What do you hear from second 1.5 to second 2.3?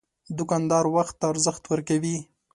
ورکوي.